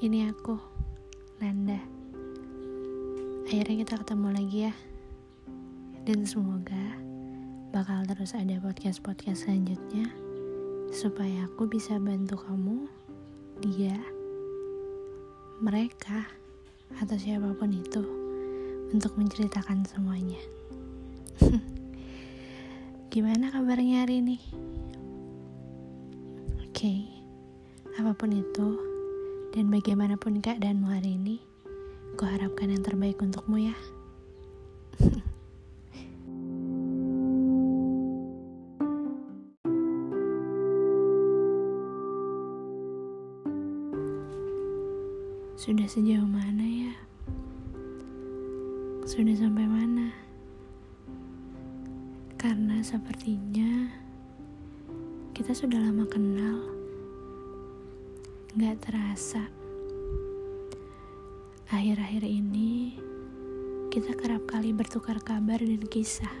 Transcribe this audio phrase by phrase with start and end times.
[0.00, 0.56] Ini aku,
[1.44, 1.76] Nanda.
[3.44, 4.72] Akhirnya kita ketemu lagi ya.
[6.08, 6.96] Dan semoga
[7.68, 10.08] bakal terus ada podcast-podcast selanjutnya
[10.88, 12.88] supaya aku bisa bantu kamu,
[13.60, 13.92] dia,
[15.60, 16.24] mereka,
[16.96, 18.00] atau siapa pun itu
[18.96, 20.40] untuk menceritakan semuanya.
[23.12, 24.40] Gimana kabarnya hari ini?
[26.64, 27.00] Oke, okay.
[28.00, 28.89] apa pun itu,
[29.50, 31.42] dan bagaimanapun keadaanmu hari ini,
[32.14, 33.74] kuharapkan yang terbaik untukmu ya.
[45.60, 46.94] Sudah sejauh mana ya?
[49.04, 50.08] Sudah sampai mana?
[52.40, 53.92] Karena sepertinya
[55.36, 56.79] kita sudah lama kenal
[58.50, 59.46] Gak terasa.
[61.70, 62.98] Akhir-akhir ini,
[63.94, 66.34] kita kerap kali bertukar kabar dan kisah.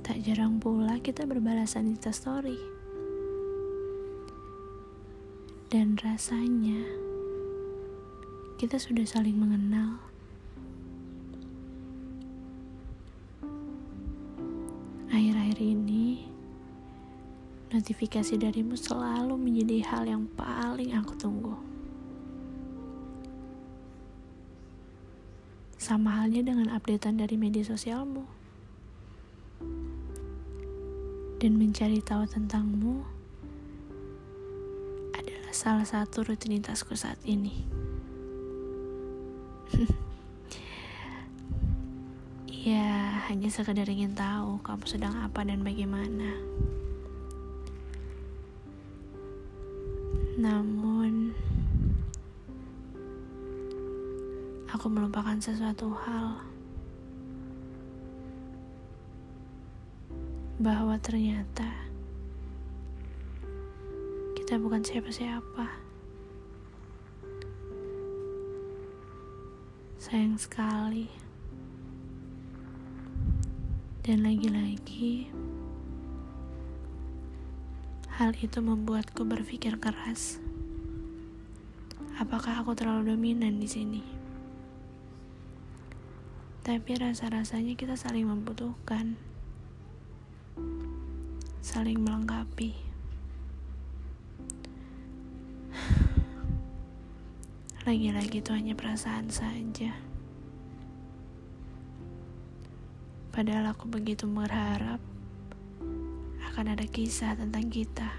[0.00, 2.56] Tak jarang pula kita berbalasan Insta story.
[5.68, 6.88] Dan rasanya,
[8.56, 10.00] kita sudah saling mengenal.
[15.12, 16.31] Akhir-akhir ini,
[17.72, 21.56] notifikasi darimu selalu menjadi hal yang paling aku tunggu.
[25.80, 28.28] Sama halnya dengan updatean dari media sosialmu.
[31.42, 33.02] Dan mencari tahu tentangmu
[35.16, 37.66] adalah salah satu rutinitasku saat ini.
[42.68, 46.38] ya, hanya sekedar ingin tahu kamu sedang apa dan bagaimana.
[50.42, 51.30] Namun,
[54.66, 56.42] aku melupakan sesuatu hal
[60.58, 61.70] bahwa ternyata
[64.34, 65.78] kita bukan siapa-siapa.
[70.02, 71.06] Sayang sekali,
[74.02, 75.30] dan lagi-lagi.
[78.12, 80.36] Hal itu membuatku berpikir keras.
[82.20, 84.04] Apakah aku terlalu dominan di sini?
[86.60, 89.16] Tapi rasa-rasanya kita saling membutuhkan,
[91.64, 92.76] saling melengkapi.
[97.88, 99.96] Lagi-lagi itu hanya perasaan saja.
[103.32, 105.00] Padahal aku begitu berharap
[106.52, 108.12] akan ada kisah tentang kita.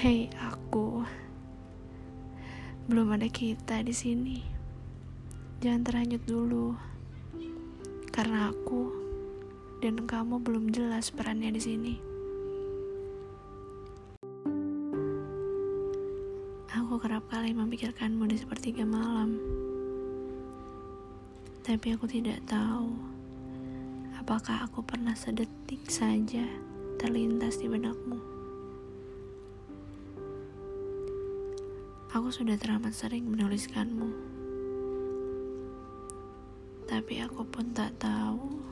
[0.00, 1.04] Hei aku,
[2.88, 4.40] belum ada kita di sini.
[5.60, 6.72] Jangan terhanyut dulu,
[8.16, 8.88] karena aku
[9.84, 11.94] dan kamu belum jelas perannya di sini.
[16.80, 19.36] Aku kerap kali memikirkanmu di sepertiga malam
[21.70, 22.98] tapi aku tidak tahu
[24.18, 26.42] apakah aku pernah sedetik saja
[26.98, 28.18] terlintas di benakmu.
[32.10, 34.10] Aku sudah teramat sering menuliskanmu,
[36.90, 38.66] tapi aku pun tak tahu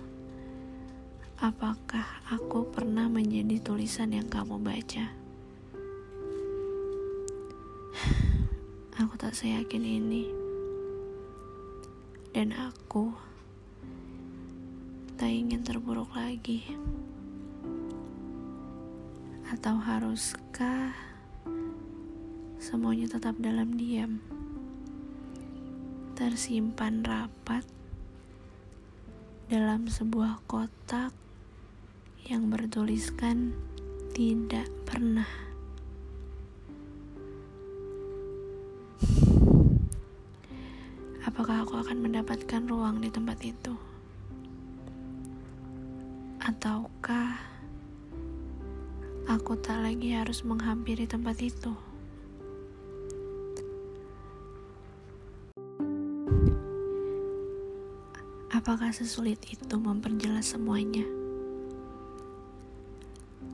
[1.39, 5.07] apakah aku pernah menjadi tulisan yang kamu baca.
[8.99, 10.48] Aku tak seyakin ini
[12.39, 13.11] dan aku
[15.19, 16.63] tak ingin terburuk lagi.
[19.51, 20.95] Atau haruskah
[22.63, 24.23] semuanya tetap dalam diam,
[26.15, 27.67] tersimpan rapat
[29.51, 31.11] dalam sebuah kotak
[32.23, 33.51] yang bertuliskan
[34.15, 35.48] tidak pernah.
[41.39, 43.71] Apakah aku akan mendapatkan ruang di tempat itu?
[46.43, 47.39] Ataukah
[49.31, 51.71] aku tak lagi harus menghampiri tempat itu?
[58.51, 61.07] Apakah sesulit itu memperjelas semuanya?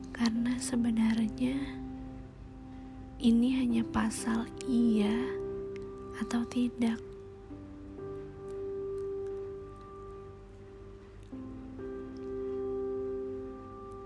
[0.09, 1.53] Karena sebenarnya
[3.21, 5.13] ini hanya pasal iya
[6.17, 7.14] atau tidak.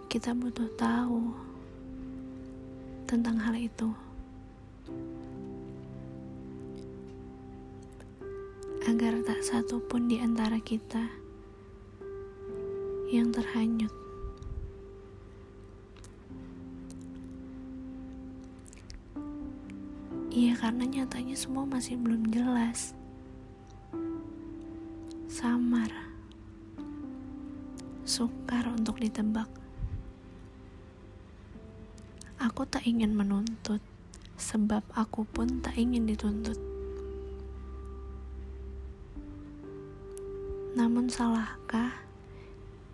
[0.10, 1.22] Kita butuh tahu
[3.06, 3.94] tentang hal itu.
[8.90, 11.06] Agar tak satu pun di antara kita
[13.14, 13.94] yang terhanyut.
[20.34, 22.98] Iya, karena nyatanya semua masih belum jelas.
[25.30, 25.94] Samar.
[28.10, 29.59] Sukar untuk ditebak.
[32.39, 33.83] Aku tak ingin menuntut,
[34.39, 36.56] sebab aku pun tak ingin dituntut.
[40.80, 42.00] Namun salahkah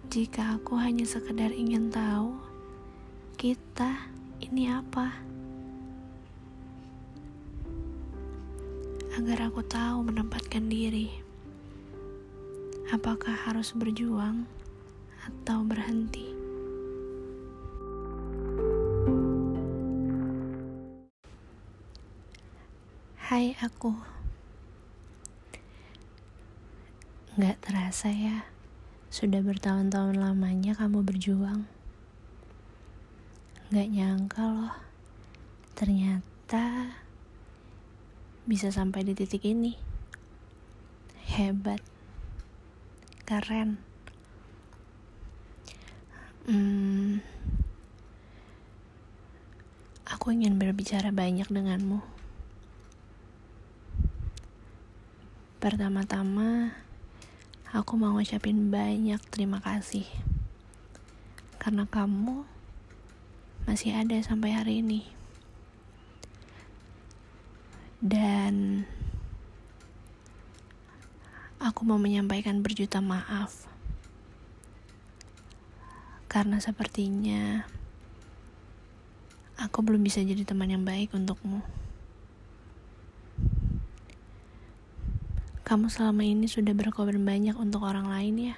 [0.10, 2.34] jika aku hanya sekedar ingin tahu
[3.38, 4.10] kita
[4.42, 5.26] ini apa?
[9.16, 11.08] agar aku tahu menempatkan diri.
[12.92, 14.44] Apakah harus berjuang
[15.24, 16.35] atau berhenti?
[23.26, 23.90] Hai aku
[27.42, 28.46] Gak terasa ya
[29.10, 31.66] Sudah bertahun-tahun lamanya kamu berjuang
[33.74, 34.78] Gak nyangka loh
[35.74, 36.94] Ternyata
[38.46, 39.74] bisa sampai di titik ini.
[41.34, 41.82] Hebat.
[43.26, 43.82] Keren.
[46.46, 47.26] Hmm,
[50.06, 52.15] aku ingin berbicara banyak denganmu.
[55.66, 56.78] Pertama-tama,
[57.74, 60.06] aku mau ngucapin banyak terima kasih.
[61.58, 62.46] Karena kamu
[63.66, 65.10] masih ada sampai hari ini
[67.98, 68.86] dan
[71.58, 73.66] aku mau menyampaikan berjuta maaf
[76.30, 77.66] karena sepertinya
[79.58, 81.66] aku belum bisa jadi teman yang baik untukmu.
[85.66, 88.56] Kamu selama ini sudah berkorban banyak untuk orang lain ya.